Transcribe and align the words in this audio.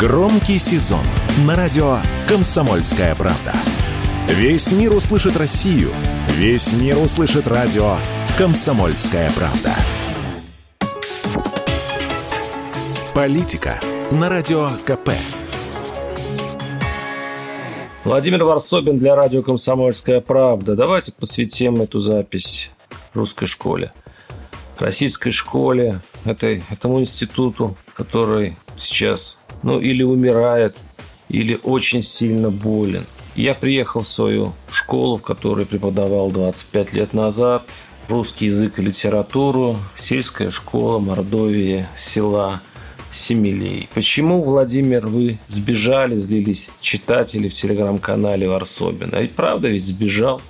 Громкий 0.00 0.58
сезон 0.58 1.04
на 1.44 1.54
радио 1.54 1.98
«Комсомольская 2.26 3.14
правда». 3.14 3.52
Весь 4.28 4.72
мир 4.72 4.96
услышит 4.96 5.36
Россию. 5.36 5.90
Весь 6.28 6.72
мир 6.72 6.96
услышит 6.96 7.46
радио 7.46 7.98
«Комсомольская 8.38 9.30
правда». 9.32 9.74
Политика 13.14 13.78
на 14.10 14.30
радио 14.30 14.70
КП. 14.86 15.10
Владимир 18.04 18.44
Варсобин 18.44 18.96
для 18.96 19.14
радио 19.14 19.42
«Комсомольская 19.42 20.22
правда». 20.22 20.76
Давайте 20.76 21.12
посвятим 21.12 21.82
эту 21.82 21.98
запись 21.98 22.70
русской 23.12 23.44
школе. 23.44 23.92
Российской 24.78 25.30
школе, 25.30 26.00
этой, 26.24 26.64
этому 26.70 27.00
институту, 27.00 27.76
который 27.92 28.56
сейчас 28.78 29.39
ну, 29.62 29.80
или 29.80 30.02
умирает, 30.02 30.76
или 31.28 31.58
очень 31.62 32.02
сильно 32.02 32.50
болен. 32.50 33.06
Я 33.36 33.54
приехал 33.54 34.02
в 34.02 34.06
свою 34.06 34.52
школу, 34.70 35.18
в 35.18 35.22
которой 35.22 35.64
преподавал 35.64 36.30
25 36.30 36.92
лет 36.92 37.14
назад, 37.14 37.62
русский 38.08 38.46
язык 38.46 38.78
и 38.78 38.82
литературу, 38.82 39.76
сельская 39.98 40.50
школа 40.50 40.98
Мордовия, 40.98 41.88
села 41.96 42.60
Семилей. 43.12 43.88
Почему, 43.94 44.42
Владимир, 44.42 45.06
вы 45.06 45.38
сбежали, 45.48 46.16
злились 46.16 46.70
читатели 46.80 47.48
в 47.48 47.54
телеграм-канале 47.54 48.48
Варсобин? 48.48 49.12
Ведь 49.16 49.32
правда 49.32 49.68
ведь 49.68 49.86
сбежал. 49.86 50.40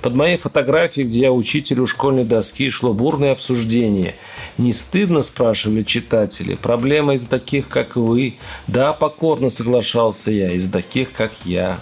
Под 0.00 0.14
моей 0.14 0.36
фотографией, 0.36 1.06
где 1.06 1.20
я 1.20 1.32
учитель 1.32 1.80
у 1.80 1.86
школьной 1.86 2.24
доски, 2.24 2.70
шло 2.70 2.92
бурное 2.92 3.32
обсуждение. 3.32 4.14
Не 4.58 4.72
стыдно, 4.72 5.22
спрашивали 5.22 5.82
читатели. 5.82 6.56
Проблема 6.56 7.14
из 7.14 7.26
таких, 7.26 7.68
как 7.68 7.96
вы. 7.96 8.34
Да, 8.66 8.92
покорно 8.92 9.50
соглашался 9.50 10.30
я, 10.30 10.50
из 10.50 10.70
таких, 10.70 11.12
как 11.12 11.32
я. 11.44 11.78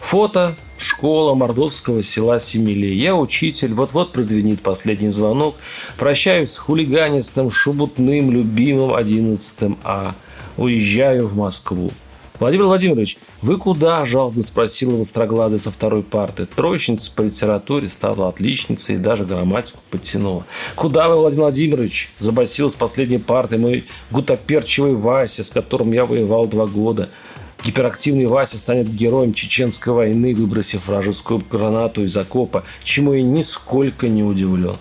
Фото 0.00 0.56
школа 0.78 1.34
мордовского 1.34 2.02
села 2.02 2.40
Семилей. 2.40 2.96
Я 2.96 3.16
учитель, 3.16 3.74
вот-вот 3.74 4.12
прозвенит 4.12 4.60
последний 4.60 5.08
звонок. 5.08 5.56
Прощаюсь 5.98 6.52
с 6.52 6.58
хулиганистым, 6.58 7.50
шубутным, 7.50 8.30
любимым 8.30 8.94
11 8.94 9.76
А. 9.84 10.14
Уезжаю 10.56 11.26
в 11.26 11.36
Москву. 11.36 11.92
Владимир 12.40 12.66
Владимирович, 12.66 13.18
вы 13.42 13.56
куда? 13.56 14.06
Жалобно 14.06 14.42
спросила 14.42 14.96
востроглазый 14.96 15.58
со 15.58 15.72
второй 15.72 16.04
парты. 16.04 16.46
Троечница 16.46 17.12
по 17.12 17.22
литературе 17.22 17.88
стала 17.88 18.28
отличницей 18.28 18.94
и 18.94 18.98
даже 18.98 19.24
грамматику 19.24 19.80
подтянула. 19.90 20.44
Куда 20.76 21.08
вы, 21.08 21.16
Владимир 21.16 21.44
Владимирович? 21.44 22.12
Забасил 22.20 22.70
с 22.70 22.76
последней 22.76 23.18
парты 23.18 23.58
мой 23.58 23.86
гутоперчивый 24.12 24.94
Вася, 24.94 25.42
с 25.42 25.50
которым 25.50 25.92
я 25.92 26.06
воевал 26.06 26.46
два 26.46 26.66
года. 26.66 27.08
Гиперактивный 27.64 28.26
Вася 28.26 28.56
станет 28.56 28.88
героем 28.88 29.34
чеченской 29.34 29.92
войны, 29.92 30.32
выбросив 30.32 30.86
вражескую 30.86 31.42
гранату 31.50 32.04
из 32.04 32.16
окопа, 32.16 32.62
чему 32.84 33.14
я 33.14 33.22
нисколько 33.22 34.06
не 34.06 34.22
удивлен. 34.22 34.76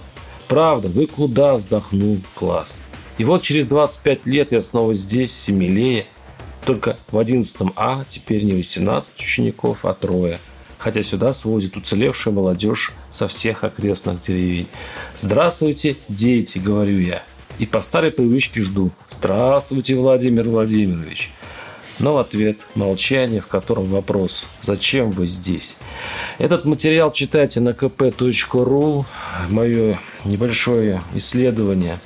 Правда, 0.47 0.89
вы 0.89 1.07
куда? 1.07 1.55
Вздохнул 1.55 2.19
класс. 2.35 2.77
И 3.17 3.23
вот 3.23 3.41
через 3.41 3.65
25 3.65 4.27
лет 4.27 4.51
я 4.51 4.61
снова 4.61 4.93
здесь, 4.93 5.31
в 5.31 5.35
Семилее, 5.35 6.05
только 6.67 6.97
в 7.11 7.17
11 7.17 7.71
А 7.77 8.03
теперь 8.09 8.43
не 8.43 8.51
18 8.51 9.21
учеников, 9.21 9.85
а 9.85 9.93
трое. 9.93 10.37
Хотя 10.77 11.01
сюда 11.01 11.31
сводит 11.31 11.77
уцелевшая 11.77 12.33
молодежь 12.33 12.91
со 13.09 13.29
всех 13.29 13.63
окрестных 13.63 14.21
деревень. 14.21 14.67
«Здравствуйте, 15.15 15.95
дети!»– 16.09 16.59
говорю 16.63 16.99
я. 16.99 17.23
И 17.57 17.65
по 17.65 17.81
старой 17.81 18.11
привычке 18.11 18.61
жду. 18.61 18.91
«Здравствуйте, 19.09 19.95
Владимир 19.95 20.49
Владимирович!» 20.49 21.31
Но 21.99 22.13
в 22.13 22.17
ответ 22.19 22.59
молчание, 22.75 23.39
в 23.39 23.47
котором 23.47 23.85
вопрос 23.85 24.45
«Зачем 24.61 25.11
вы 25.11 25.25
здесь?». 25.25 25.77
Этот 26.37 26.65
материал 26.65 27.13
читайте 27.13 27.61
на 27.61 27.69
kp.ru. 27.69 29.05
Мое 29.49 29.99
небольшое 30.25 31.01
исследование 31.15 31.97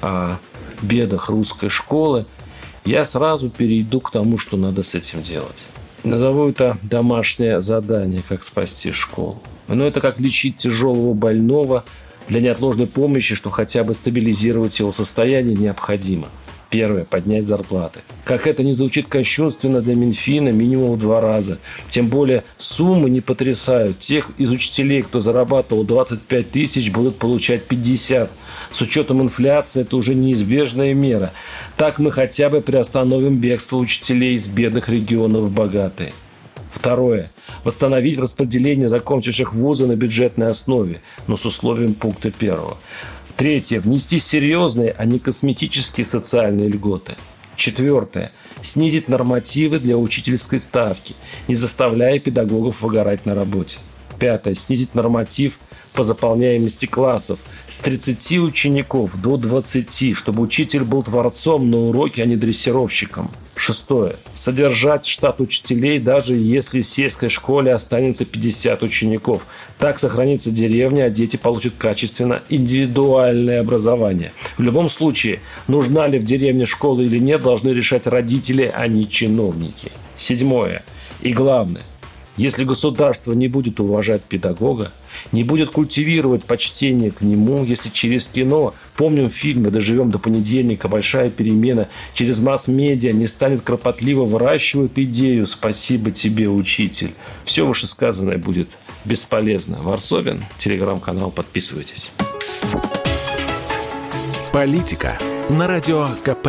о 0.00 0.38
бедах 0.82 1.30
русской 1.30 1.68
школы– 1.68 2.26
я 2.84 3.04
сразу 3.04 3.50
перейду 3.50 4.00
к 4.00 4.10
тому, 4.10 4.38
что 4.38 4.56
надо 4.56 4.82
с 4.82 4.94
этим 4.94 5.22
делать. 5.22 5.64
Назову 6.04 6.48
это 6.48 6.76
домашнее 6.82 7.60
задание, 7.60 8.22
как 8.28 8.42
спасти 8.42 8.92
школу. 8.92 9.40
Но 9.68 9.86
это 9.86 10.00
как 10.00 10.18
лечить 10.18 10.56
тяжелого 10.56 11.14
больного 11.14 11.84
для 12.28 12.40
неотложной 12.40 12.86
помощи, 12.86 13.34
что 13.34 13.50
хотя 13.50 13.84
бы 13.84 13.94
стабилизировать 13.94 14.78
его 14.78 14.92
состояние 14.92 15.56
необходимо– 15.56 16.28
Первое– 16.72 17.04
поднять 17.10 17.46
зарплаты. 17.46 18.00
Как 18.24 18.46
это 18.46 18.62
не 18.62 18.72
звучит 18.72 19.06
кощунственно 19.06 19.82
для 19.82 19.94
Минфина, 19.94 20.48
минимум 20.48 20.92
в 20.92 20.98
два 20.98 21.20
раза. 21.20 21.58
Тем 21.90 22.08
более 22.08 22.44
суммы 22.56 23.10
не 23.10 23.20
потрясают. 23.20 24.00
Тех 24.00 24.30
из 24.38 24.50
учителей, 24.50 25.02
кто 25.02 25.20
зарабатывал 25.20 25.84
25 25.84 26.50
тысяч, 26.50 26.90
будут 26.90 27.18
получать 27.18 27.64
50. 27.64 28.30
С 28.72 28.80
учетом 28.80 29.20
инфляции 29.20 29.82
это 29.82 29.94
уже 29.98 30.14
неизбежная 30.14 30.94
мера. 30.94 31.30
Так 31.76 31.98
мы 31.98 32.10
хотя 32.10 32.48
бы 32.48 32.62
приостановим 32.62 33.36
бегство 33.36 33.76
учителей 33.76 34.36
из 34.36 34.46
бедных 34.48 34.88
регионов 34.88 35.42
в 35.44 35.52
богатые. 35.52 36.14
Второе. 36.72 37.30
Восстановить 37.64 38.18
распределение 38.18 38.88
закончивших 38.88 39.52
вузы 39.52 39.86
на 39.86 39.94
бюджетной 39.94 40.46
основе, 40.46 41.02
но 41.26 41.36
с 41.36 41.44
условием 41.44 41.92
пункта 41.92 42.30
первого. 42.30 42.78
Третье. 43.36 43.80
Внести 43.80 44.18
серьезные, 44.18 44.94
а 44.96 45.04
не 45.04 45.18
косметические 45.18 46.04
социальные 46.04 46.68
льготы. 46.68 47.16
Четвертое. 47.56 48.32
Снизить 48.62 49.08
нормативы 49.08 49.78
для 49.78 49.96
учительской 49.96 50.60
ставки, 50.60 51.14
не 51.48 51.54
заставляя 51.54 52.18
педагогов 52.18 52.82
выгорать 52.82 53.26
на 53.26 53.34
работе. 53.34 53.78
Пятое. 54.18 54.54
Снизить 54.54 54.94
норматив– 54.94 55.58
по 55.92 56.02
заполняемости 56.02 56.86
классов 56.86 57.38
с 57.68 57.78
30 57.78 58.38
учеников 58.38 59.20
до 59.20 59.36
20, 59.36 60.16
чтобы 60.16 60.42
учитель 60.42 60.84
был 60.84 61.02
творцом 61.02 61.70
на 61.70 61.78
уроке, 61.78 62.22
а 62.22 62.26
не 62.26 62.36
дрессировщиком. 62.36 63.30
Шестое. 63.64 64.16
Содержать 64.34 65.06
штат 65.06 65.40
учителей, 65.40 66.00
даже 66.00 66.34
если 66.34 66.80
в 66.80 66.84
сельской 66.84 67.28
школе 67.28 67.72
останется 67.72 68.24
50 68.24 68.82
учеников. 68.82 69.46
Так 69.78 70.00
сохранится 70.00 70.50
деревня, 70.50 71.04
а 71.04 71.10
дети 71.10 71.36
получат 71.36 71.74
качественно 71.78 72.42
индивидуальное 72.48 73.60
образование. 73.60 74.32
В 74.58 74.62
любом 74.62 74.88
случае, 74.88 75.38
нужна 75.68 76.08
ли 76.08 76.18
в 76.18 76.24
деревне 76.24 76.66
школа 76.66 77.02
или 77.02 77.20
нет, 77.20 77.42
должны 77.42 77.68
решать 77.68 78.08
родители, 78.08 78.68
а 78.74 78.88
не 78.88 79.08
чиновники. 79.08 79.92
Седьмое. 80.18 80.82
И 81.20 81.32
главное. 81.32 81.82
Если 82.36 82.64
государство 82.64 83.32
не 83.32 83.46
будет 83.46 83.78
уважать 83.78 84.22
педагога, 84.22 84.90
не 85.32 85.44
будет 85.44 85.70
культивировать 85.70 86.44
почтение 86.44 87.10
к 87.10 87.22
нему, 87.22 87.64
если 87.64 87.88
через 87.88 88.26
кино, 88.26 88.74
помним 88.96 89.30
фильмы 89.30 89.70
«Доживем 89.70 90.10
до 90.10 90.18
понедельника», 90.18 90.88
«Большая 90.88 91.30
перемена», 91.30 91.88
через 92.14 92.38
масс-медиа 92.38 93.12
не 93.12 93.26
станет 93.26 93.62
кропотливо 93.62 94.24
выращивать 94.24 94.92
идею 94.96 95.46
«Спасибо 95.46 96.10
тебе, 96.10 96.48
учитель». 96.48 97.12
Все 97.44 97.66
вышесказанное 97.66 98.38
будет 98.38 98.68
бесполезно. 99.04 99.78
Варсобин, 99.82 100.42
телеграм-канал, 100.58 101.30
подписывайтесь. 101.30 102.10
Политика 104.52 105.18
на 105.48 105.66
радио 105.66 106.08
КП. 106.24 106.48